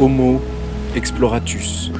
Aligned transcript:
Homo 0.00 0.40
exploratus. 0.94 1.90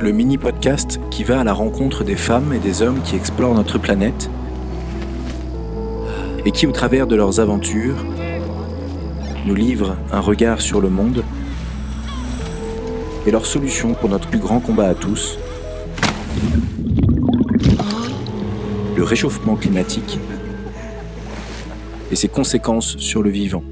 Le 0.00 0.12
mini-podcast 0.12 1.00
qui 1.10 1.24
va 1.24 1.40
à 1.40 1.44
la 1.44 1.52
rencontre 1.52 2.04
des 2.04 2.14
femmes 2.14 2.52
et 2.52 2.60
des 2.60 2.82
hommes 2.82 3.00
qui 3.02 3.16
explorent 3.16 3.54
notre 3.54 3.78
planète 3.78 4.30
et 6.44 6.52
qui, 6.52 6.68
au 6.68 6.72
travers 6.72 7.08
de 7.08 7.16
leurs 7.16 7.40
aventures, 7.40 7.96
nous 9.44 9.56
livrent 9.56 9.96
un 10.12 10.20
regard 10.20 10.60
sur 10.60 10.80
le 10.80 10.88
monde 10.88 11.24
et 13.26 13.32
leurs 13.32 13.46
solutions 13.46 13.94
pour 13.94 14.08
notre 14.08 14.28
plus 14.28 14.38
grand 14.38 14.60
combat 14.60 14.86
à 14.86 14.94
tous, 14.94 15.36
le 19.02 19.08
réchauffement 19.08 19.56
climatique 19.56 20.20
et 22.12 22.14
ses 22.14 22.28
conséquences 22.28 22.96
sur 22.98 23.24
le 23.24 23.30
vivant. 23.30 23.64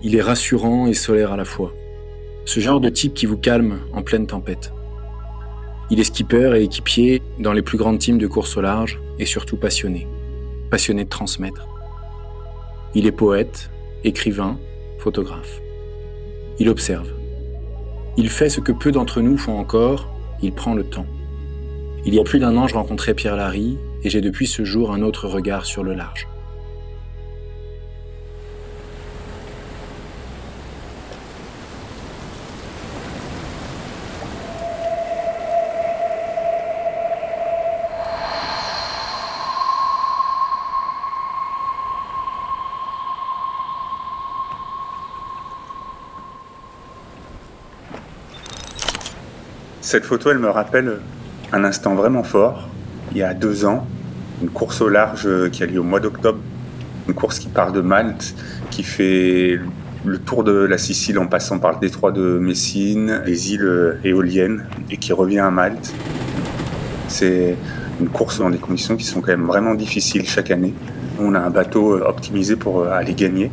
Il 0.00 0.14
est 0.14 0.22
rassurant 0.22 0.86
et 0.86 0.94
solaire 0.94 1.32
à 1.32 1.36
la 1.36 1.44
fois. 1.44 1.74
Ce 2.44 2.60
genre 2.60 2.78
de 2.78 2.88
type 2.88 3.14
qui 3.14 3.26
vous 3.26 3.36
calme 3.36 3.80
en 3.92 4.02
pleine 4.02 4.28
tempête. 4.28 4.72
Il 5.90 5.98
est 5.98 6.04
skipper 6.04 6.52
et 6.54 6.62
équipier 6.62 7.20
dans 7.40 7.52
les 7.52 7.62
plus 7.62 7.76
grandes 7.76 7.98
teams 7.98 8.18
de 8.18 8.28
course 8.28 8.56
au 8.56 8.60
large 8.60 9.00
et 9.18 9.26
surtout 9.26 9.56
passionné. 9.56 10.06
Passionné 10.70 11.02
de 11.02 11.08
transmettre. 11.08 11.66
Il 12.94 13.06
est 13.06 13.12
poète, 13.12 13.70
écrivain, 14.04 14.60
photographe. 14.98 15.60
Il 16.60 16.68
observe. 16.68 17.12
Il 18.16 18.30
fait 18.30 18.50
ce 18.50 18.60
que 18.60 18.70
peu 18.70 18.92
d'entre 18.92 19.20
nous 19.20 19.36
font 19.36 19.58
encore, 19.58 20.13
il 20.44 20.52
prend 20.52 20.74
le 20.74 20.84
temps. 20.84 21.06
Il 22.04 22.14
y 22.14 22.20
a 22.20 22.24
plus 22.24 22.38
d'un 22.38 22.56
an, 22.56 22.68
je 22.68 22.74
rencontrais 22.74 23.14
Pierre 23.14 23.36
Larry 23.36 23.78
et 24.02 24.10
j'ai 24.10 24.20
depuis 24.20 24.46
ce 24.46 24.64
jour 24.64 24.92
un 24.92 25.00
autre 25.00 25.26
regard 25.26 25.64
sur 25.64 25.82
le 25.82 25.94
large. 25.94 26.28
Cette 49.94 50.06
photo, 50.06 50.32
elle 50.32 50.40
me 50.40 50.50
rappelle 50.50 50.98
un 51.52 51.62
instant 51.62 51.94
vraiment 51.94 52.24
fort. 52.24 52.68
Il 53.12 53.18
y 53.18 53.22
a 53.22 53.32
deux 53.32 53.64
ans, 53.64 53.86
une 54.42 54.48
course 54.48 54.80
au 54.80 54.88
large 54.88 55.28
qui 55.52 55.62
a 55.62 55.66
lieu 55.66 55.78
au 55.78 55.84
mois 55.84 56.00
d'octobre. 56.00 56.40
Une 57.06 57.14
course 57.14 57.38
qui 57.38 57.46
part 57.46 57.70
de 57.70 57.80
Malte, 57.80 58.34
qui 58.72 58.82
fait 58.82 59.60
le 60.04 60.18
tour 60.18 60.42
de 60.42 60.50
la 60.50 60.78
Sicile 60.78 61.16
en 61.20 61.28
passant 61.28 61.60
par 61.60 61.74
le 61.74 61.78
détroit 61.78 62.10
de 62.10 62.40
Messine, 62.40 63.22
les 63.24 63.52
îles 63.52 64.00
éoliennes, 64.02 64.64
et 64.90 64.96
qui 64.96 65.12
revient 65.12 65.38
à 65.38 65.52
Malte. 65.52 65.94
C'est 67.06 67.56
une 68.00 68.08
course 68.08 68.40
dans 68.40 68.50
des 68.50 68.58
conditions 68.58 68.96
qui 68.96 69.04
sont 69.04 69.20
quand 69.20 69.30
même 69.30 69.46
vraiment 69.46 69.76
difficiles 69.76 70.28
chaque 70.28 70.50
année. 70.50 70.74
On 71.20 71.36
a 71.36 71.38
un 71.38 71.50
bateau 71.50 72.02
optimisé 72.02 72.56
pour 72.56 72.88
aller 72.88 73.14
gagner. 73.14 73.52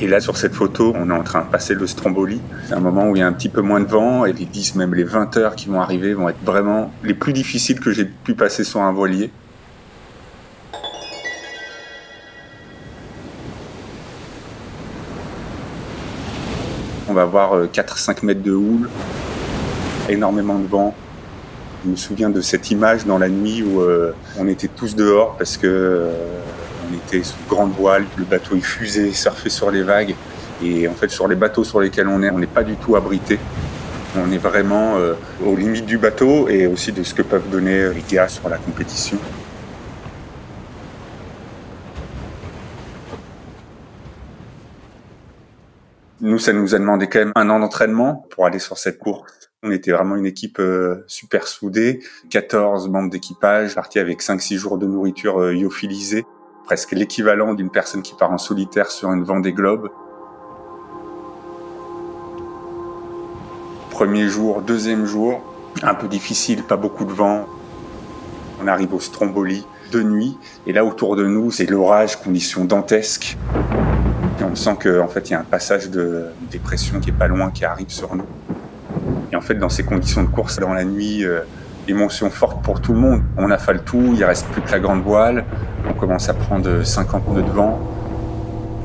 Et 0.00 0.06
là, 0.06 0.20
sur 0.20 0.36
cette 0.36 0.54
photo, 0.54 0.92
on 0.96 1.10
est 1.10 1.12
en 1.12 1.24
train 1.24 1.42
de 1.42 1.50
passer 1.50 1.74
le 1.74 1.84
Stromboli. 1.88 2.40
C'est 2.68 2.74
un 2.74 2.80
moment 2.80 3.08
où 3.08 3.16
il 3.16 3.18
y 3.18 3.22
a 3.22 3.26
un 3.26 3.32
petit 3.32 3.48
peu 3.48 3.62
moins 3.62 3.80
de 3.80 3.86
vent 3.86 4.24
et 4.26 4.32
les 4.32 4.44
10, 4.44 4.76
même 4.76 4.94
les 4.94 5.02
20 5.02 5.36
heures 5.36 5.56
qui 5.56 5.68
vont 5.68 5.80
arriver 5.80 6.14
vont 6.14 6.28
être 6.28 6.40
vraiment 6.44 6.92
les 7.02 7.14
plus 7.14 7.32
difficiles 7.32 7.80
que 7.80 7.90
j'ai 7.90 8.04
pu 8.04 8.34
passer 8.34 8.62
sur 8.62 8.80
un 8.80 8.92
voilier. 8.92 9.32
On 17.08 17.12
va 17.12 17.22
avoir 17.22 17.64
4-5 17.64 18.24
mètres 18.24 18.42
de 18.42 18.52
houle, 18.52 18.88
énormément 20.08 20.60
de 20.60 20.68
vent. 20.68 20.94
Je 21.84 21.90
me 21.90 21.96
souviens 21.96 22.30
de 22.30 22.40
cette 22.40 22.70
image 22.70 23.04
dans 23.04 23.18
la 23.18 23.28
nuit 23.28 23.64
où 23.64 23.82
on 24.38 24.46
était 24.46 24.68
tous 24.68 24.94
dehors 24.94 25.36
parce 25.36 25.56
que 25.56 26.08
on 26.90 26.94
était 26.94 27.22
sous 27.22 27.36
grande 27.48 27.72
voile, 27.72 28.04
le 28.16 28.24
bateau 28.24 28.54
il 28.54 28.64
fusait, 28.64 29.12
surfait 29.12 29.50
sur 29.50 29.70
les 29.70 29.82
vagues. 29.82 30.14
Et 30.62 30.88
en 30.88 30.94
fait, 30.94 31.08
sur 31.08 31.28
les 31.28 31.36
bateaux 31.36 31.64
sur 31.64 31.80
lesquels 31.80 32.08
on 32.08 32.22
est, 32.22 32.30
on 32.30 32.38
n'est 32.38 32.46
pas 32.46 32.64
du 32.64 32.76
tout 32.76 32.96
abrité. 32.96 33.38
On 34.16 34.32
est 34.32 34.38
vraiment 34.38 34.96
euh, 34.96 35.14
aux 35.44 35.54
limites 35.54 35.86
du 35.86 35.98
bateau 35.98 36.48
et 36.48 36.66
aussi 36.66 36.92
de 36.92 37.02
ce 37.02 37.14
que 37.14 37.22
peuvent 37.22 37.48
donner 37.50 37.92
les 37.92 38.02
gars 38.10 38.28
sur 38.28 38.48
la 38.48 38.56
compétition. 38.56 39.18
Nous, 46.20 46.38
ça 46.38 46.52
nous 46.52 46.74
a 46.74 46.78
demandé 46.78 47.06
quand 47.06 47.20
même 47.20 47.32
un 47.36 47.48
an 47.48 47.60
d'entraînement 47.60 48.26
pour 48.30 48.44
aller 48.44 48.58
sur 48.58 48.76
cette 48.76 48.98
course. 48.98 49.50
On 49.62 49.70
était 49.70 49.92
vraiment 49.92 50.16
une 50.16 50.26
équipe 50.26 50.58
euh, 50.58 51.04
super 51.06 51.46
soudée, 51.46 52.00
14 52.30 52.88
membres 52.88 53.10
d'équipage, 53.10 53.74
partis 53.74 54.00
avec 54.00 54.20
5-6 54.20 54.56
jours 54.56 54.78
de 54.78 54.86
nourriture 54.86 55.40
euh, 55.40 55.52
lyophilisée 55.52 56.24
presque 56.68 56.92
l'équivalent 56.92 57.54
d'une 57.54 57.70
personne 57.70 58.02
qui 58.02 58.12
part 58.12 58.30
en 58.30 58.36
solitaire 58.36 58.90
sur 58.90 59.10
une 59.10 59.24
Vendée 59.24 59.54
Globe. 59.54 59.88
Premier 63.88 64.28
jour, 64.28 64.60
deuxième 64.60 65.06
jour, 65.06 65.40
un 65.82 65.94
peu 65.94 66.08
difficile, 66.08 66.62
pas 66.62 66.76
beaucoup 66.76 67.06
de 67.06 67.10
vent. 67.10 67.46
On 68.62 68.66
arrive 68.66 68.92
au 68.92 69.00
Stromboli 69.00 69.64
de 69.92 70.02
nuit, 70.02 70.36
et 70.66 70.74
là 70.74 70.84
autour 70.84 71.16
de 71.16 71.24
nous, 71.24 71.50
c'est 71.50 71.64
l'orage, 71.64 72.20
conditions 72.20 72.66
dantesques. 72.66 73.38
Et 74.38 74.44
on 74.44 74.54
sent 74.54 74.76
qu'en 74.82 75.06
en 75.06 75.08
fait, 75.08 75.30
il 75.30 75.32
y 75.32 75.36
a 75.36 75.40
un 75.40 75.44
passage 75.44 75.88
de 75.88 76.26
dépression 76.50 77.00
qui 77.00 77.08
est 77.08 77.18
pas 77.18 77.28
loin, 77.28 77.50
qui 77.50 77.64
arrive 77.64 77.88
sur 77.88 78.14
nous. 78.14 78.26
Et 79.32 79.36
en 79.36 79.40
fait, 79.40 79.54
dans 79.54 79.70
ces 79.70 79.84
conditions 79.84 80.22
de 80.22 80.28
course, 80.28 80.58
dans 80.58 80.74
la 80.74 80.84
nuit, 80.84 81.24
euh, 81.24 81.40
émotion 81.88 82.30
forte 82.30 82.62
pour 82.62 82.80
tout 82.80 82.92
le 82.92 82.98
monde. 82.98 83.22
On 83.36 83.50
affale 83.50 83.82
tout, 83.82 84.14
il 84.14 84.24
reste 84.24 84.46
plus 84.48 84.62
que 84.62 84.70
la 84.70 84.80
grande 84.80 85.02
voile, 85.02 85.44
on 85.88 85.94
commence 85.94 86.28
à 86.28 86.34
prendre 86.34 86.82
50 86.82 87.28
nœuds 87.28 87.42
de 87.42 87.50
vent. 87.50 87.78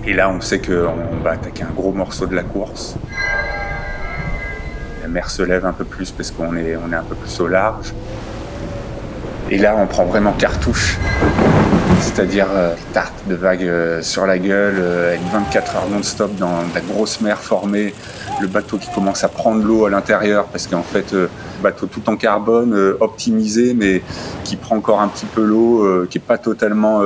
Et 0.06 0.14
là, 0.14 0.30
on 0.30 0.42
sait 0.42 0.60
qu'on 0.60 1.24
va 1.24 1.32
attaquer 1.32 1.64
un 1.64 1.74
gros 1.74 1.94
morceau 1.94 2.26
de 2.26 2.36
la 2.36 2.44
course. 2.44 2.96
La 5.02 5.08
mer 5.08 5.30
se 5.30 5.44
lève 5.44 5.66
un 5.66 5.74
peu 5.74 5.86
plus 5.86 6.12
parce 6.12 6.32
qu'on 6.32 6.56
est, 6.58 6.74
un 6.74 7.04
peu 7.04 7.16
plus 7.16 7.40
au 7.40 7.48
large. 7.48 7.94
Et 9.50 9.58
là, 9.58 9.76
on 9.78 9.88
prend 9.88 10.06
vraiment 10.06 10.34
cartouche. 10.34 10.98
C'est-à-dire 12.04 12.48
euh, 12.54 12.76
tarte 12.92 13.14
de 13.28 13.34
vagues 13.34 13.64
euh, 13.64 14.02
sur 14.02 14.28
la 14.28 14.38
gueule, 14.38 14.76
euh, 14.78 15.16
24 15.32 15.78
heures 15.78 15.90
non-stop 15.90 16.36
dans 16.36 16.58
la 16.76 16.82
grosse 16.82 17.22
mer 17.22 17.40
formée, 17.40 17.96
le 18.42 18.48
bateau 18.48 18.78
qui 18.78 18.92
commence 18.94 19.24
à 19.24 19.30
prendre 19.30 19.64
l'eau 19.64 19.86
à 19.86 19.90
l'intérieur 19.90 20.46
parce 20.48 20.68
qu'en 20.68 20.84
fait, 20.84 21.14
euh, 21.14 21.28
bateau 21.64 21.88
tout 21.88 22.08
en 22.10 22.18
carbone, 22.18 22.78
optimisé, 23.00 23.74
mais 23.74 24.04
qui 24.44 24.58
prend 24.58 24.76
encore 24.76 25.00
un 25.00 25.08
petit 25.08 25.26
peu 25.26 25.44
l'eau, 25.44 26.06
qui 26.10 26.18
est 26.18 26.22
pas 26.22 26.38
totalement 26.38 27.02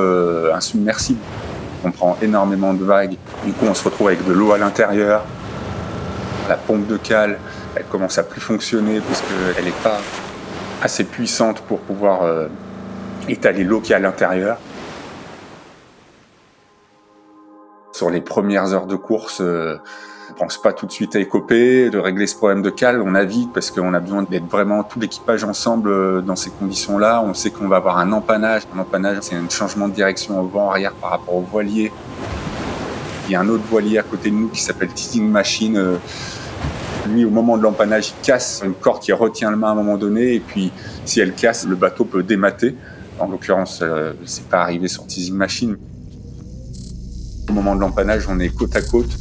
insubmersible. 0.52 1.20
On 1.84 1.92
prend 1.92 2.18
énormément 2.20 2.74
de 2.74 2.82
vagues. 2.82 3.16
Du 3.46 3.52
coup, 3.52 3.66
on 3.70 3.74
se 3.74 3.84
retrouve 3.84 4.08
avec 4.08 4.26
de 4.26 4.32
l'eau 4.32 4.50
à 4.50 4.58
l'intérieur. 4.58 5.22
La 6.48 6.56
pompe 6.56 6.88
de 6.88 6.96
cale, 6.96 7.38
elle 7.76 7.84
commence 7.84 8.18
à 8.18 8.24
plus 8.24 8.40
fonctionner 8.40 9.00
parce 9.00 9.22
qu'elle 9.22 9.64
n'est 9.64 9.70
pas 9.70 10.00
assez 10.82 11.04
puissante 11.04 11.60
pour 11.60 11.78
pouvoir 11.78 12.22
étaler 13.28 13.62
l'eau 13.62 13.80
qui 13.80 13.92
est 13.92 13.96
à 13.96 14.00
l'intérieur. 14.00 14.58
Sur 17.98 18.10
les 18.10 18.20
premières 18.20 18.72
heures 18.72 18.86
de 18.86 18.94
course, 18.94 19.42
on 20.30 20.34
pense 20.34 20.56
pas 20.56 20.72
tout 20.72 20.86
de 20.86 20.92
suite 20.92 21.16
à 21.16 21.18
écoper, 21.18 21.90
de 21.90 21.98
régler 21.98 22.28
ce 22.28 22.36
problème 22.36 22.62
de 22.62 22.70
cale. 22.70 23.02
On 23.02 23.10
navigue 23.10 23.48
parce 23.52 23.72
qu'on 23.72 23.92
a 23.92 23.98
besoin 23.98 24.22
d'être 24.22 24.46
vraiment 24.46 24.84
tout 24.84 25.00
l'équipage 25.00 25.42
ensemble 25.42 25.90
euh, 25.90 26.20
dans 26.20 26.36
ces 26.36 26.50
conditions-là. 26.50 27.24
On 27.26 27.34
sait 27.34 27.50
qu'on 27.50 27.66
va 27.66 27.78
avoir 27.78 27.98
un 27.98 28.12
empannage. 28.12 28.62
Un 28.72 28.78
empannage, 28.78 29.18
c'est 29.22 29.34
un 29.34 29.48
changement 29.48 29.88
de 29.88 29.94
direction 29.94 30.40
au 30.40 30.46
vent 30.46 30.70
arrière 30.70 30.92
par 30.92 31.10
rapport 31.10 31.34
au 31.34 31.40
voilier. 31.40 31.90
Il 33.26 33.32
y 33.32 33.34
a 33.34 33.40
un 33.40 33.48
autre 33.48 33.64
voilier 33.68 33.98
à 33.98 34.04
côté 34.04 34.30
de 34.30 34.36
nous 34.36 34.48
qui 34.48 34.60
s'appelle 34.60 34.90
Teasing 34.90 35.28
Machine. 35.28 35.76
Euh, 35.76 35.96
lui, 37.08 37.24
au 37.24 37.30
moment 37.30 37.58
de 37.58 37.64
l'empannage, 37.64 38.10
il 38.10 38.24
casse 38.24 38.62
une 38.64 38.74
corde 38.74 39.02
qui 39.02 39.12
retient 39.12 39.50
le 39.50 39.56
main 39.56 39.70
à 39.70 39.72
un 39.72 39.74
moment 39.74 39.96
donné. 39.96 40.34
Et 40.34 40.40
puis, 40.40 40.70
si 41.04 41.18
elle 41.18 41.32
casse, 41.32 41.66
le 41.66 41.74
bateau 41.74 42.04
peut 42.04 42.22
démater. 42.22 42.76
En 43.18 43.26
l'occurrence, 43.26 43.80
euh, 43.82 44.12
c'est 44.24 44.48
pas 44.48 44.60
arrivé 44.60 44.86
sur 44.86 45.04
Teasing 45.04 45.34
Machine. 45.34 45.76
Au 47.48 47.52
moment 47.52 47.74
de 47.74 47.80
l'empannage, 47.80 48.26
on 48.28 48.38
est 48.38 48.48
côte 48.50 48.76
à 48.76 48.82
côte. 48.82 49.16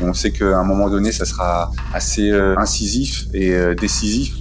On 0.00 0.12
sait 0.14 0.30
qu'à 0.30 0.58
un 0.58 0.64
moment 0.64 0.88
donné, 0.88 1.12
ça 1.12 1.24
sera 1.24 1.70
assez 1.92 2.30
euh, 2.30 2.56
incisif 2.58 3.26
et 3.34 3.54
euh, 3.54 3.74
décisif. 3.74 4.34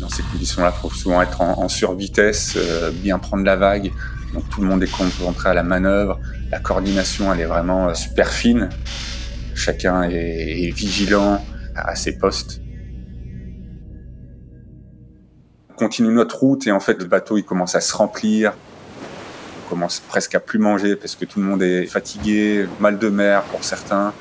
Dans 0.00 0.08
ces 0.08 0.22
conditions-là, 0.22 0.72
il 0.76 0.80
faut 0.80 0.90
souvent 0.90 1.22
être 1.22 1.40
en, 1.40 1.60
en 1.60 1.68
survitesse, 1.68 2.54
euh, 2.56 2.90
bien 2.90 3.18
prendre 3.18 3.44
la 3.44 3.56
vague. 3.56 3.92
Donc 4.34 4.48
tout 4.48 4.60
le 4.60 4.66
monde 4.66 4.82
est 4.82 4.90
concentré 4.90 5.50
à 5.50 5.54
la 5.54 5.62
manœuvre. 5.62 6.18
La 6.50 6.58
coordination, 6.58 7.32
elle 7.32 7.40
est 7.40 7.46
vraiment 7.46 7.94
super 7.94 8.28
fine. 8.28 8.68
Chacun 9.54 10.02
est, 10.04 10.68
est 10.68 10.70
vigilant. 10.70 11.42
à 11.74 11.94
ses 11.94 12.18
postes. 12.18 12.60
On 15.70 15.74
continue 15.74 16.12
notre 16.12 16.38
route 16.38 16.66
et 16.66 16.72
en 16.72 16.80
fait 16.80 16.98
le 16.98 17.06
bateau 17.06 17.38
il 17.38 17.44
commence 17.44 17.74
à 17.74 17.80
se 17.80 17.94
remplir. 17.94 18.52
Commence 19.72 20.00
presque 20.00 20.34
à 20.34 20.40
plus 20.40 20.58
manger 20.58 20.96
parce 20.96 21.14
que 21.14 21.24
tout 21.24 21.40
le 21.40 21.46
monde 21.46 21.62
est 21.62 21.86
fatigué, 21.86 22.68
mal 22.78 22.98
de 22.98 23.08
mer 23.08 23.42
pour 23.44 23.64
certains. 23.64 24.12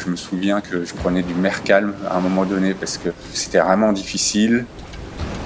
Je 0.00 0.10
me 0.10 0.16
souviens 0.16 0.60
que 0.60 0.84
je 0.84 0.92
prenais 0.92 1.22
du 1.22 1.34
mer 1.34 1.62
calme 1.62 1.94
à 2.10 2.16
un 2.16 2.20
moment 2.20 2.44
donné 2.44 2.74
parce 2.74 2.98
que 2.98 3.10
c'était 3.32 3.60
vraiment 3.60 3.92
difficile. 3.92 4.66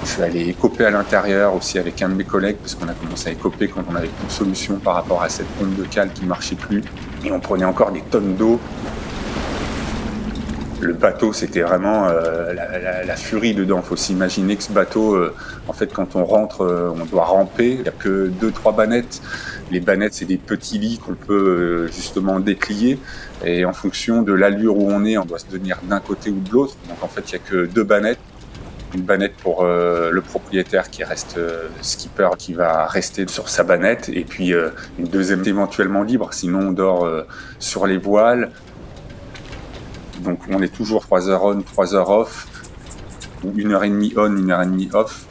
Je 0.05 0.09
suis 0.09 0.23
allé 0.23 0.49
écoper 0.49 0.85
à 0.85 0.89
l'intérieur 0.89 1.53
aussi 1.53 1.77
avec 1.77 2.01
un 2.01 2.09
de 2.09 2.15
mes 2.15 2.23
collègues 2.23 2.57
parce 2.57 2.73
qu'on 2.73 2.87
a 2.87 2.95
commencé 2.95 3.29
à 3.29 3.31
écoper 3.31 3.67
quand 3.67 3.83
on 3.87 3.93
avait 3.93 4.07
plus 4.07 4.25
de 4.25 4.31
solution 4.31 4.79
par 4.79 4.95
rapport 4.95 5.21
à 5.21 5.29
cette 5.29 5.45
pompe 5.49 5.75
de 5.75 5.83
cale 5.83 6.11
qui 6.11 6.23
ne 6.23 6.27
marchait 6.27 6.55
plus. 6.55 6.81
Et 7.23 7.31
on 7.31 7.39
prenait 7.39 7.65
encore 7.65 7.91
des 7.91 8.01
tonnes 8.01 8.37
d'eau. 8.37 8.59
Le 10.81 10.93
bateau, 10.93 11.33
c'était 11.33 11.61
vraiment 11.61 12.07
euh, 12.07 12.53
la, 12.53 13.15
furie 13.17 13.53
dedans. 13.53 13.81
Il 13.83 13.87
faut 13.87 13.97
s'imaginer 13.97 14.55
que 14.55 14.63
ce 14.63 14.71
bateau, 14.71 15.13
euh, 15.13 15.35
en 15.67 15.73
fait, 15.73 15.91
quand 15.91 16.15
on 16.15 16.23
rentre, 16.23 16.61
euh, 16.61 16.93
on 16.95 17.03
doit 17.05 17.25
ramper. 17.25 17.71
Il 17.71 17.81
n'y 17.81 17.89
a 17.89 17.91
que 17.91 18.27
deux, 18.27 18.51
trois 18.51 18.71
bannettes. 18.71 19.21
Les 19.71 19.81
bannettes, 19.81 20.13
c'est 20.13 20.25
des 20.25 20.37
petits 20.37 20.77
lits 20.77 20.97
qu'on 20.97 21.15
peut 21.15 21.87
justement 21.87 22.39
déplier. 22.39 22.97
Et 23.45 23.65
en 23.65 23.73
fonction 23.73 24.21
de 24.21 24.31
l'allure 24.31 24.77
où 24.77 24.89
on 24.89 25.03
est, 25.03 25.17
on 25.17 25.25
doit 25.25 25.39
se 25.39 25.47
tenir 25.47 25.79
d'un 25.83 25.99
côté 25.99 26.29
ou 26.29 26.39
de 26.39 26.49
l'autre. 26.49 26.75
Donc 26.87 27.03
en 27.03 27.07
fait, 27.07 27.29
il 27.29 27.35
n'y 27.35 27.41
a 27.41 27.49
que 27.49 27.65
deux 27.65 27.83
bannettes 27.83 28.19
une 28.95 29.01
banette 29.01 29.35
pour 29.35 29.63
le 29.63 30.19
propriétaire 30.21 30.89
qui 30.89 31.03
reste 31.03 31.39
skipper, 31.83 32.29
qui 32.39 32.55
va 32.55 32.87
rester 32.87 33.27
sur 33.27 33.47
sa 33.47 33.63
banette, 33.63 34.09
et 34.11 34.23
puis 34.23 34.51
une 34.97 35.07
deuxième 35.07 35.45
éventuellement 35.45 36.01
libre, 36.01 36.33
sinon 36.33 36.69
on 36.69 36.71
dort 36.71 37.07
sur 37.59 37.85
les 37.85 37.97
voiles. 37.97 38.49
Donc 40.19 40.39
on 40.49 40.61
est 40.61 40.73
toujours 40.73 41.03
3 41.03 41.29
heures 41.29 41.43
on, 41.43 41.61
3 41.61 41.95
heures 41.95 42.09
off, 42.09 42.47
ou 43.43 43.51
une 43.55 43.71
heure 43.71 43.83
et 43.83 43.89
demie 43.89 44.13
on, 44.17 44.35
une 44.35 44.51
heure 44.51 44.61
et 44.61 44.65
demie 44.65 44.89
off. 44.93 45.25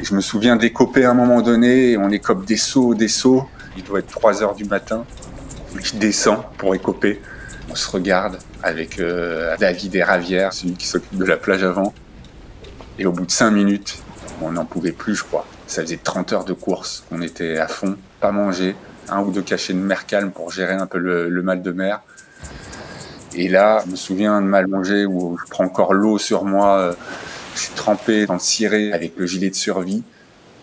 Je 0.00 0.14
me 0.14 0.20
souviens 0.20 0.56
d'écoper 0.56 1.04
à 1.04 1.10
un 1.10 1.14
moment 1.14 1.42
donné, 1.42 1.96
on 1.96 2.10
écope 2.10 2.46
des 2.46 2.56
sauts, 2.56 2.94
des 2.94 3.08
sauts, 3.08 3.46
il 3.76 3.84
doit 3.84 3.98
être 3.98 4.08
3 4.08 4.42
heures 4.42 4.54
du 4.54 4.64
matin, 4.64 5.04
je 5.82 5.96
descends 5.96 6.44
pour 6.58 6.74
écoper. 6.74 7.20
On 7.70 7.74
se 7.76 7.88
regarde 7.90 8.38
avec 8.62 9.00
David 9.60 9.94
et 9.94 10.02
Ravière, 10.02 10.52
celui 10.52 10.74
qui 10.74 10.86
s'occupe 10.86 11.16
de 11.16 11.24
la 11.24 11.36
plage 11.36 11.62
avant. 11.62 11.94
Et 12.98 13.06
au 13.06 13.12
bout 13.12 13.24
de 13.24 13.30
5 13.30 13.50
minutes, 13.50 14.02
on 14.42 14.52
n'en 14.52 14.64
pouvait 14.64 14.92
plus, 14.92 15.14
je 15.14 15.24
crois. 15.24 15.46
Ça 15.66 15.82
faisait 15.82 15.98
30 16.02 16.32
heures 16.32 16.44
de 16.44 16.52
course. 16.52 17.04
On 17.10 17.22
était 17.22 17.58
à 17.58 17.68
fond, 17.68 17.96
pas 18.20 18.32
manger, 18.32 18.74
un 19.08 19.20
ou 19.20 19.30
deux 19.30 19.42
cachets 19.42 19.72
de 19.72 19.78
mer 19.78 20.06
calme 20.06 20.30
pour 20.30 20.50
gérer 20.50 20.74
un 20.74 20.86
peu 20.86 20.98
le, 20.98 21.42
mal 21.42 21.62
de 21.62 21.72
mer. 21.72 22.00
Et 23.34 23.46
là, 23.46 23.82
je 23.86 23.92
me 23.92 23.96
souviens 23.96 24.40
de 24.40 24.46
m'allonger 24.46 25.06
où 25.06 25.38
je 25.38 25.48
prends 25.48 25.64
encore 25.64 25.94
l'eau 25.94 26.18
sur 26.18 26.44
moi. 26.44 26.78
Euh, 26.78 26.94
je 27.54 27.60
suis 27.60 27.74
trempé 27.74 28.26
dans 28.26 28.34
le 28.34 28.40
ciré 28.40 28.92
avec 28.92 29.12
le 29.16 29.26
gilet 29.26 29.50
de 29.50 29.54
survie. 29.54 30.02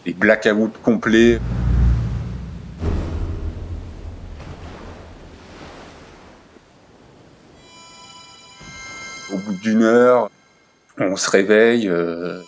Et 0.05 0.13
blackout 0.13 0.73
complet. 0.83 1.39
Au 9.33 9.37
bout 9.37 9.53
d'une 9.61 9.83
heure, 9.83 10.29
on 10.97 11.15
se 11.15 11.29
réveille. 11.29 11.83
Il 11.83 11.89
euh, 11.89 12.41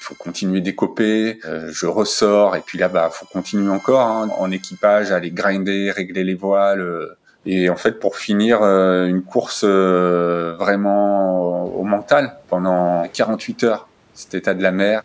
faut 0.00 0.14
continuer 0.14 0.60
d'écoper. 0.60 1.40
Euh, 1.46 1.68
je 1.72 1.86
ressors 1.86 2.54
et 2.54 2.60
puis 2.60 2.78
là, 2.78 2.86
bah, 2.86 3.10
faut 3.12 3.26
continuer 3.26 3.70
encore 3.70 4.06
hein, 4.06 4.30
en 4.38 4.52
équipage, 4.52 5.10
aller 5.10 5.32
grinder, 5.32 5.90
régler 5.90 6.22
les 6.22 6.34
voiles. 6.34 7.16
Et 7.46 7.68
en 7.68 7.76
fait, 7.76 8.00
pour 8.00 8.16
finir 8.16 8.62
une 8.62 9.22
course 9.22 9.64
vraiment 9.64 11.64
au 11.64 11.84
mental 11.84 12.36
pendant 12.48 13.06
48 13.12 13.64
heures, 13.64 13.88
cet 14.14 14.34
état 14.34 14.54
de 14.54 14.62
la 14.62 14.70
mer, 14.70 15.02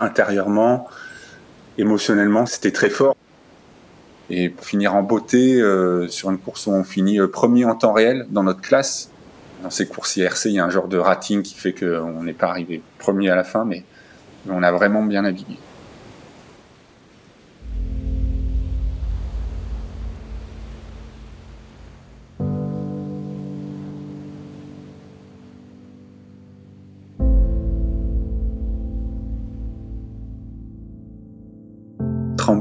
intérieurement, 0.00 0.88
émotionnellement, 1.78 2.46
c'était 2.46 2.72
très 2.72 2.90
fort 2.90 3.16
et 4.30 4.48
pour 4.48 4.66
finir 4.66 4.94
en 4.94 5.02
beauté 5.02 5.60
euh, 5.60 6.08
sur 6.08 6.30
une 6.30 6.38
course 6.38 6.66
où 6.66 6.72
on 6.72 6.84
finit 6.84 7.20
euh, 7.20 7.28
premier 7.28 7.64
en 7.64 7.74
temps 7.74 7.92
réel 7.92 8.26
dans 8.30 8.42
notre 8.42 8.60
classe. 8.60 9.10
Dans 9.62 9.70
ces 9.70 9.86
courses 9.86 10.16
IRC, 10.16 10.46
il 10.46 10.52
y 10.52 10.58
a 10.58 10.64
un 10.64 10.70
genre 10.70 10.88
de 10.88 10.98
rating 10.98 11.42
qui 11.42 11.54
fait 11.54 11.72
qu'on 11.72 12.22
n'est 12.22 12.34
pas 12.34 12.48
arrivé 12.48 12.82
premier 12.98 13.30
à 13.30 13.36
la 13.36 13.44
fin, 13.44 13.64
mais 13.64 13.84
on 14.48 14.62
a 14.62 14.70
vraiment 14.70 15.02
bien 15.02 15.22
navigué. 15.22 15.56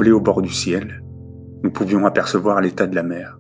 Au 0.04 0.20
bord 0.20 0.42
du 0.42 0.52
ciel, 0.52 1.02
nous 1.64 1.72
pouvions 1.72 2.06
apercevoir 2.06 2.60
l'état 2.60 2.86
de 2.86 2.96
la 2.96 3.02
mer. 3.02 3.40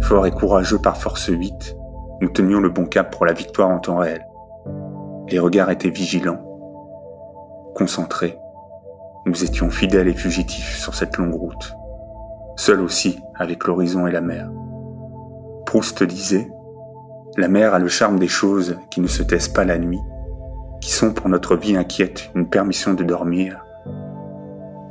Fort 0.00 0.26
et 0.26 0.32
courageux 0.32 0.80
par 0.80 0.96
force 0.96 1.28
8, 1.28 1.76
nous 2.20 2.28
tenions 2.30 2.58
le 2.58 2.68
bon 2.68 2.84
cap 2.84 3.12
pour 3.12 3.24
la 3.24 3.32
victoire 3.32 3.70
en 3.70 3.78
temps 3.78 3.98
réel. 3.98 4.26
Les 5.30 5.38
regards 5.38 5.70
étaient 5.70 5.88
vigilants, 5.88 6.42
concentrés. 7.76 8.36
Nous 9.24 9.44
étions 9.44 9.70
fidèles 9.70 10.08
et 10.08 10.14
fugitifs 10.14 10.78
sur 10.78 10.96
cette 10.96 11.16
longue 11.16 11.34
route, 11.34 11.74
seuls 12.56 12.80
aussi 12.80 13.20
avec 13.36 13.64
l'horizon 13.64 14.08
et 14.08 14.12
la 14.12 14.20
mer. 14.20 14.50
Proust 15.64 16.02
disait 16.02 16.50
La 17.36 17.46
mer 17.46 17.72
a 17.72 17.78
le 17.78 17.88
charme 17.88 18.18
des 18.18 18.28
choses 18.28 18.78
qui 18.90 19.00
ne 19.00 19.06
se 19.06 19.22
taisent 19.22 19.48
pas 19.48 19.64
la 19.64 19.78
nuit, 19.78 20.02
qui 20.80 20.90
sont 20.90 21.12
pour 21.12 21.28
notre 21.28 21.54
vie 21.56 21.76
inquiète 21.76 22.30
une 22.34 22.48
permission 22.48 22.94
de 22.94 23.04
dormir, 23.04 23.61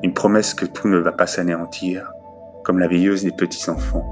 une 0.03 0.13
promesse 0.13 0.53
que 0.53 0.65
tout 0.65 0.87
ne 0.87 0.97
va 0.97 1.11
pas 1.11 1.27
s'anéantir, 1.27 2.11
comme 2.63 2.79
la 2.79 2.87
veilleuse 2.87 3.23
des 3.23 3.31
petits-enfants, 3.31 4.05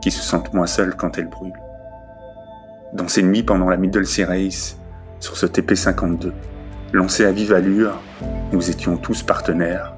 qui 0.00 0.10
se 0.10 0.22
sentent 0.22 0.54
moins 0.54 0.66
seuls 0.66 0.96
quand 0.96 1.18
elle 1.18 1.28
brûle. 1.28 1.58
Dans 2.94 3.08
ces 3.08 3.22
nuits 3.22 3.42
pendant 3.42 3.68
la 3.68 3.76
Middle 3.76 4.06
Race, 4.26 4.78
sur 5.20 5.36
ce 5.36 5.46
TP52, 5.46 6.32
lancé 6.92 7.24
à 7.24 7.32
vive 7.32 7.52
allure, 7.52 8.00
nous 8.52 8.70
étions 8.70 8.96
tous 8.96 9.22
partenaires, 9.22 9.94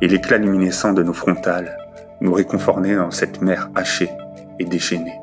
et 0.00 0.08
l'éclat 0.08 0.38
luminescent 0.38 0.92
de 0.92 1.02
nos 1.02 1.12
frontales 1.12 1.78
nous 2.20 2.32
réconfortait 2.32 2.96
dans 2.96 3.10
cette 3.10 3.42
mer 3.42 3.70
hachée 3.74 4.10
et 4.58 4.64
déchaînée. 4.64 5.20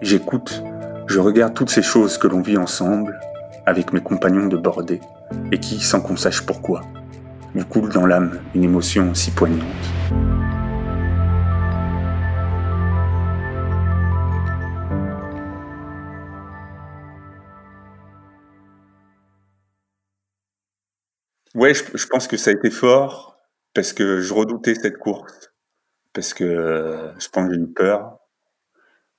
J'écoute, 0.00 0.62
je 1.06 1.18
regarde 1.18 1.54
toutes 1.54 1.70
ces 1.70 1.82
choses 1.82 2.18
que 2.18 2.28
l'on 2.28 2.40
vit 2.40 2.56
ensemble, 2.56 3.18
avec 3.66 3.92
mes 3.92 4.00
compagnons 4.00 4.46
de 4.46 4.56
bordée, 4.56 5.00
et 5.50 5.58
qui, 5.58 5.80
sans 5.80 6.00
qu'on 6.00 6.16
sache 6.16 6.46
pourquoi, 6.46 6.82
nous 7.54 7.64
coule 7.64 7.92
dans 7.92 8.06
l'âme 8.06 8.40
une 8.54 8.64
émotion 8.64 9.14
si 9.14 9.30
poignante. 9.30 9.64
Ouais, 21.54 21.74
je, 21.74 22.06
pense 22.06 22.28
que 22.28 22.36
ça 22.36 22.50
a 22.50 22.52
été 22.52 22.70
fort 22.70 23.40
parce 23.74 23.92
que 23.92 24.20
je 24.20 24.32
redoutais 24.32 24.74
cette 24.74 24.98
course. 24.98 25.52
Parce 26.12 26.32
que 26.32 26.44
euh, 26.44 27.18
je 27.18 27.28
pense 27.28 27.48
que 27.48 27.54
j'ai 27.54 27.60
eu 27.60 27.72
peur. 27.72 28.18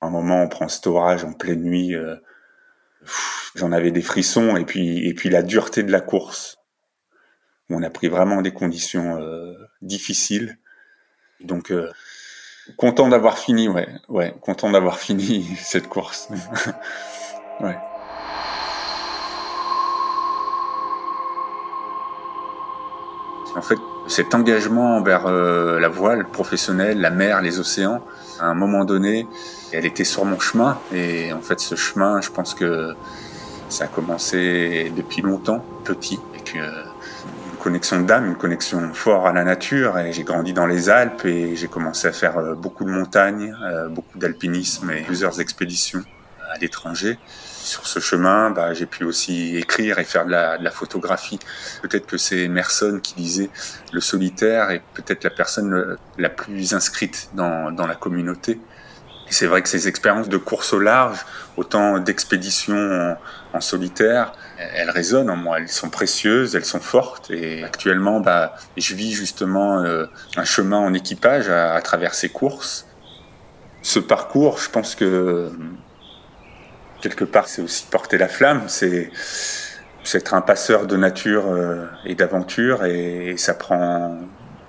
un 0.01 0.09
moment, 0.09 0.41
on 0.43 0.47
prend 0.47 0.69
cet 0.69 0.87
orage 0.87 1.25
en 1.25 1.33
pleine 1.33 1.63
nuit. 1.63 1.95
Euh, 1.95 2.15
j'en 3.55 3.71
avais 3.71 3.91
des 3.91 4.01
frissons 4.01 4.55
et 4.55 4.63
puis 4.63 5.29
la 5.29 5.41
dureté 5.41 5.83
de 5.83 5.91
la 5.91 6.01
course 6.01 6.58
on 7.69 7.83
a 7.83 7.89
pris 7.89 8.07
vraiment 8.07 8.41
des 8.41 8.51
conditions 8.51 9.17
euh, 9.19 9.53
difficiles. 9.81 10.57
Donc 11.41 11.71
euh, 11.71 11.91
content 12.77 13.07
d'avoir 13.09 13.37
fini, 13.37 13.67
ouais, 13.67 13.87
ouais, 14.07 14.33
content 14.41 14.69
d'avoir 14.69 14.97
fini 14.99 15.55
cette 15.61 15.87
course. 15.87 16.29
ouais. 17.61 17.77
En 23.55 23.61
fait, 23.61 23.79
cet 24.07 24.35
engagement 24.35 24.97
envers 24.97 25.25
euh, 25.25 25.79
la 25.79 25.89
voile 25.89 26.25
professionnelle, 26.25 27.01
la 27.01 27.09
mer, 27.09 27.41
les 27.41 27.59
océans, 27.59 28.01
à 28.39 28.45
un 28.45 28.53
moment 28.53 28.85
donné, 28.85 29.27
elle 29.73 29.85
était 29.85 30.03
sur 30.03 30.23
mon 30.23 30.39
chemin. 30.39 30.79
Et 30.93 31.33
en 31.33 31.41
fait, 31.41 31.59
ce 31.59 31.75
chemin, 31.75 32.21
je 32.21 32.29
pense 32.29 32.53
que 32.53 32.95
ça 33.67 33.85
a 33.85 33.87
commencé 33.87 34.91
depuis 34.95 35.21
longtemps, 35.21 35.63
petit, 35.83 36.19
et 36.35 36.41
que 36.41 36.59
connexion 37.59 38.01
d'âme, 38.01 38.25
une 38.25 38.35
connexion 38.35 38.93
forte 38.93 39.27
à 39.27 39.33
la 39.33 39.43
nature. 39.43 39.97
Et 39.99 40.11
j'ai 40.11 40.23
grandi 40.23 40.53
dans 40.53 40.65
les 40.65 40.89
Alpes 40.89 41.25
et 41.25 41.55
j'ai 41.55 41.67
commencé 41.67 42.07
à 42.07 42.11
faire 42.11 42.37
euh, 42.37 42.55
beaucoup 42.55 42.85
de 42.85 42.89
montagnes, 42.89 43.55
euh, 43.63 43.87
beaucoup 43.87 44.17
d'alpinisme 44.17 44.89
et 44.89 45.01
plusieurs 45.03 45.39
expéditions. 45.39 46.03
à 46.51 46.57
l'étranger. 46.57 47.19
Sur 47.63 47.85
ce 47.85 47.99
chemin, 47.99 48.49
bah, 48.49 48.73
j'ai 48.73 48.87
pu 48.87 49.03
aussi 49.03 49.55
écrire 49.57 49.99
et 49.99 50.03
faire 50.03 50.25
de 50.25 50.31
la, 50.31 50.71
photographie. 50.71 51.37
Peut-être 51.83 52.07
que 52.07 52.17
c'est 52.17 52.39
Emerson 52.39 52.99
qui 53.03 53.13
disait 53.13 53.49
le 53.93 54.01
solitaire 54.01 54.71
est 54.71 54.81
peut-être 54.95 55.23
la 55.23 55.29
personne 55.29 55.97
la 56.17 56.29
plus 56.29 56.73
inscrite 56.73 57.29
dans, 57.35 57.69
la 57.69 57.95
communauté. 57.95 58.59
C'est 59.29 59.45
vrai 59.45 59.61
que 59.61 59.69
ces 59.69 59.87
expériences 59.87 60.29
de 60.29 60.37
course 60.37 60.73
au 60.73 60.79
large, 60.79 61.19
autant 61.57 61.99
d'expéditions 61.99 63.15
en, 63.53 63.61
solitaire, 63.61 64.31
elles 64.59 64.89
résonnent 64.89 65.29
en 65.29 65.35
moi, 65.35 65.59
elles 65.59 65.69
sont 65.69 65.89
précieuses, 65.89 66.55
elles 66.55 66.65
sont 66.65 66.79
fortes. 66.79 67.31
Et 67.31 67.63
actuellement, 67.63 68.19
bah, 68.19 68.55
je 68.77 68.93
vis 68.93 69.13
justement 69.13 69.83
euh, 69.83 70.05
un 70.35 70.43
chemin 70.43 70.77
en 70.77 70.93
équipage 70.93 71.49
à, 71.49 71.79
travers 71.81 72.13
ces 72.13 72.29
courses. 72.29 72.85
Ce 73.81 73.99
parcours, 73.99 74.59
je 74.59 74.69
pense 74.69 74.95
que 74.95 75.51
quelque 77.01 77.23
part, 77.23 77.47
c'est 77.47 77.61
aussi 77.61 77.85
porter 77.89 78.17
la 78.17 78.27
flamme, 78.27 78.63
c'est 78.67 79.11
être 80.13 80.33
un 80.33 80.41
passeur 80.41 80.87
de 80.87 80.97
nature 80.97 81.45
euh, 81.47 81.85
et 82.05 82.15
d'aventure, 82.15 82.83
et, 82.83 83.35
ça 83.37 83.53
prend 83.53 84.17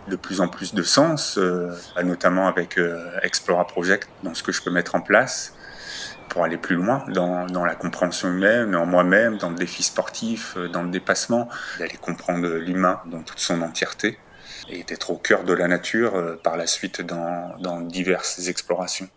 de 0.07 0.17
plus 0.17 0.41
en 0.41 0.49
plus 0.49 0.75
de 0.75 0.83
sens, 0.83 1.39
euh, 1.39 1.71
notamment 2.05 2.47
avec 2.47 2.79
Explora 3.23 3.67
Project, 3.67 4.09
dans 4.23 4.35
ce 4.35 4.43
que 4.43 4.53
je 4.53 4.63
peux 4.63 4.71
mettre 4.71 4.95
en 4.95 5.01
place 5.01 5.55
pour 6.31 6.45
aller 6.45 6.57
plus 6.57 6.77
loin 6.77 7.05
dans, 7.09 7.47
dans 7.47 7.67
la 7.67 7.75
compréhension 7.75 8.29
humaine, 8.29 8.75
en 8.75 8.87
moi-même, 8.87 9.37
dans 9.37 9.51
le 9.51 9.57
défi 9.57 9.83
sportif, 9.83 10.55
euh, 10.57 10.69
dans 10.69 10.83
le 10.83 10.91
dépassement, 10.91 11.49
d'aller 11.79 11.99
comprendre 12.01 12.49
l'humain 12.49 13.01
dans 13.07 13.23
toute 13.23 13.41
son 13.41 13.61
entièreté 13.61 14.19
et 14.71 14.85
d'être 14.85 15.11
au 15.11 15.17
cœur 15.17 15.45
de 15.45 15.53
la 15.53 15.69
nature 15.69 16.39
par 16.43 16.57
la 16.57 16.67
suite 16.67 17.03
dans, 17.03 17.57
dans 17.59 17.81
diverses 17.81 18.49
explorations. 18.49 19.09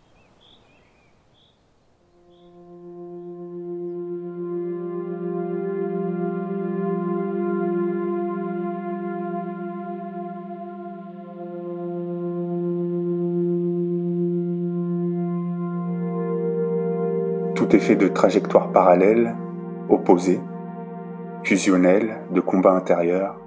Tout 17.54 17.76
est 17.76 17.80
fait 17.80 17.94
de 17.94 18.08
trajectoires 18.08 18.72
parallèles, 18.72 19.36
opposées, 19.88 20.40
fusionnelles, 21.44 22.16
de 22.32 22.40
combats 22.40 22.72
intérieurs, 22.72 23.38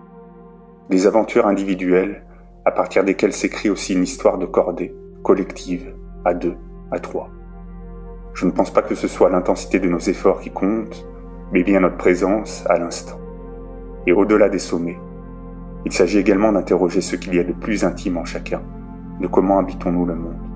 des 0.89 1.07
aventures 1.07 1.45
individuelles 1.45 2.23
à 2.63 2.71
partir 2.71 3.03
desquelles 3.03 3.33
s'écrit 3.33 3.69
aussi 3.69 3.93
une 3.93 4.03
histoire 4.03 4.37
de 4.37 4.45
cordée, 4.45 4.95
collective, 5.23 5.93
à 6.23 6.33
deux, 6.33 6.55
à 6.91 6.99
trois. 6.99 7.29
Je 8.33 8.45
ne 8.45 8.51
pense 8.51 8.71
pas 8.71 8.81
que 8.81 8.95
ce 8.95 9.09
soit 9.09 9.29
l'intensité 9.29 9.79
de 9.79 9.89
nos 9.89 9.99
efforts 9.99 10.39
qui 10.39 10.51
compte, 10.51 11.05
mais 11.51 11.63
bien 11.63 11.81
notre 11.81 11.97
présence 11.97 12.65
à 12.69 12.77
l'instant. 12.79 13.19
Et 14.05 14.13
au-delà 14.13 14.47
des 14.47 14.59
sommets, 14.59 14.99
il 15.85 15.91
s'agit 15.91 16.19
également 16.19 16.53
d'interroger 16.53 17.01
ce 17.01 17.17
qu'il 17.17 17.35
y 17.35 17.39
a 17.39 17.43
de 17.43 17.53
plus 17.53 17.83
intime 17.83 18.17
en 18.17 18.25
chacun, 18.25 18.61
de 19.19 19.27
comment 19.27 19.59
habitons-nous 19.59 20.05
le 20.05 20.15
monde. 20.15 20.46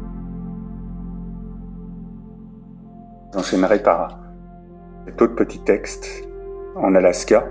J'enchaînerai 3.34 3.82
par 3.82 4.20
cet 5.06 5.22
autre 5.22 5.36
petit 5.36 5.60
texte 5.64 6.28
en 6.76 6.96
Alaska, 6.96 7.46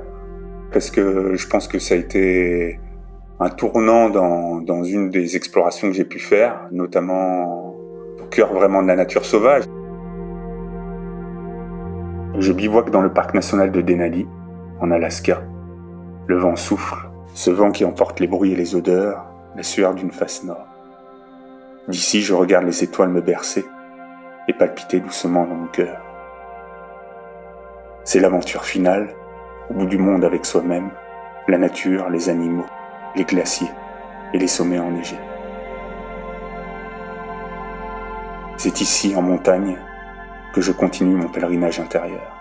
parce 0.72 0.90
que 0.90 1.34
je 1.34 1.49
pense 1.49 1.68
que 1.68 1.78
ça 1.78 1.94
a 1.94 1.96
été 1.96 2.78
un 3.38 3.49
tournant 3.49 4.10
dans, 4.10 4.60
dans 4.60 4.84
une 4.84 5.08
des 5.08 5.37
explorations 5.37 5.88
que 5.88 5.94
j'ai 5.94 6.04
pu 6.04 6.18
faire, 6.18 6.68
notamment 6.70 7.75
au 8.20 8.26
cœur 8.30 8.52
vraiment 8.52 8.82
de 8.82 8.88
la 8.88 8.96
nature 8.96 9.25
sauvage. 9.25 9.64
Je 12.38 12.52
bivouac 12.52 12.90
dans 12.90 13.00
le 13.00 13.12
parc 13.12 13.32
national 13.32 13.72
de 13.72 13.80
Denali, 13.80 14.26
en 14.80 14.90
Alaska. 14.90 15.42
Le 16.26 16.37
vent 16.37 16.56
souffle, 16.56 17.08
ce 17.32 17.50
vent 17.50 17.70
qui 17.70 17.87
emporte 17.87 18.20
les 18.20 18.26
bruits 18.26 18.52
et 18.52 18.56
les 18.56 18.75
odeurs, 18.75 19.25
la 19.56 19.62
sueur 19.62 19.94
d'une 19.94 20.10
face 20.10 20.44
nord. 20.44 20.66
D'ici, 21.88 22.20
je 22.20 22.34
regarde 22.34 22.66
les 22.66 22.84
étoiles 22.84 23.08
me 23.08 23.22
bercer 23.22 23.64
et 24.49 24.52
palpiter 24.52 25.00
doucement 25.00 25.44
dans 25.44 25.54
mon 25.54 25.66
cœur. 25.66 26.00
C'est 28.04 28.20
l'aventure 28.20 28.64
finale, 28.64 29.14
au 29.68 29.75
bout 29.75 29.87
du 29.87 29.99
monde 29.99 30.25
avec 30.25 30.44
soi-même, 30.44 30.90
la 31.49 31.59
nature, 31.59 32.09
les 32.11 32.28
animaux, 32.28 32.66
les 33.16 33.25
glaciers 33.25 33.70
et 34.32 34.38
les 34.38 34.49
sommets 34.49 34.78
enneigés. 34.78 35.18
C'est 38.56 38.80
ici, 38.80 39.14
en 39.16 39.23
montagne, 39.23 39.78
que 40.54 40.61
je 40.61 40.73
continue 40.73 41.14
mon 41.14 41.28
pèlerinage 41.28 41.80
intérieur. 41.80 42.40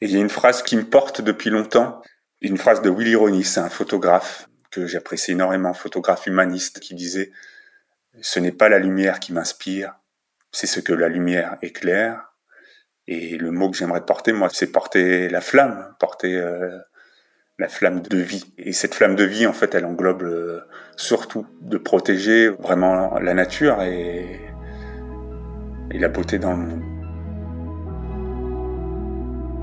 il 0.00 0.12
y 0.12 0.16
a 0.16 0.20
une 0.20 0.28
phrase 0.28 0.62
qui 0.62 0.76
me 0.76 0.84
porte 0.84 1.20
depuis 1.20 1.50
longtemps, 1.50 2.00
une 2.46 2.58
phrase 2.58 2.82
de 2.82 2.90
Willy 2.90 3.14
Ronis, 3.14 3.54
un 3.56 3.68
photographe 3.68 4.48
que 4.70 4.86
j'apprécie 4.86 5.32
énormément, 5.32 5.72
photographe 5.74 6.26
humaniste, 6.26 6.80
qui 6.80 6.94
disait 6.94 7.32
Ce 8.20 8.38
n'est 8.38 8.52
pas 8.52 8.68
la 8.68 8.78
lumière 8.78 9.20
qui 9.20 9.32
m'inspire, 9.32 9.94
c'est 10.52 10.66
ce 10.66 10.80
que 10.80 10.92
la 10.92 11.08
lumière 11.08 11.56
éclaire. 11.62 12.32
Et 13.08 13.36
le 13.36 13.50
mot 13.52 13.70
que 13.70 13.76
j'aimerais 13.76 14.04
porter, 14.04 14.32
moi, 14.32 14.48
c'est 14.52 14.66
porter 14.66 15.28
la 15.28 15.40
flamme, 15.40 15.94
porter 16.00 16.36
euh, 16.36 16.76
la 17.58 17.68
flamme 17.68 18.00
de 18.00 18.18
vie. 18.18 18.52
Et 18.58 18.72
cette 18.72 18.94
flamme 18.94 19.14
de 19.14 19.24
vie, 19.24 19.46
en 19.46 19.52
fait, 19.52 19.74
elle 19.74 19.84
englobe 19.84 20.22
euh, 20.22 20.60
surtout 20.96 21.46
de 21.60 21.78
protéger 21.78 22.48
vraiment 22.48 23.18
la 23.18 23.34
nature 23.34 23.82
et, 23.82 24.40
la 25.92 26.08
beauté 26.08 26.38
dans 26.38 26.52
le 26.52 26.58
monde. 26.58 26.82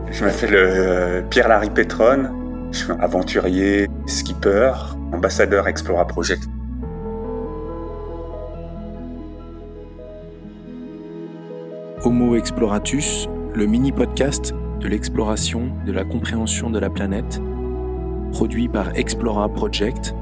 Je 0.10 0.26
m'appelle 0.26 0.56
euh, 0.56 1.22
Pierre-Larry 1.30 1.70
Petron. 1.70 2.43
Je 2.74 2.80
suis 2.80 2.92
aventurier, 3.00 3.88
skipper, 4.08 4.74
ambassadeur 5.12 5.68
Explora 5.68 6.08
Project. 6.08 6.50
Homo 12.04 12.36
Exploratus, 12.36 13.30
le 13.54 13.68
mini-podcast 13.68 14.56
de 14.80 14.88
l'exploration, 14.88 15.72
de 15.86 15.92
la 15.92 16.04
compréhension 16.04 16.72
de 16.72 16.80
la 16.80 16.90
planète, 16.90 17.40
produit 18.32 18.68
par 18.68 18.98
Explora 18.98 19.50
Project, 19.50 20.16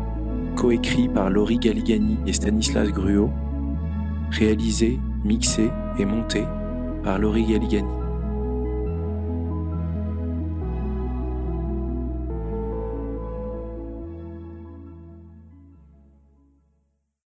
coécrit 0.57 1.07
par 1.07 1.29
Laurie 1.29 1.57
Galigani 1.57 2.17
et 2.27 2.33
Stanislas 2.33 2.89
Gruot, 2.89 3.31
réalisé, 4.29 4.99
mixé 5.23 5.71
et 5.97 6.03
monté 6.03 6.43
par 7.01 7.17
Laurie 7.17 7.45
Galigani. 7.45 8.00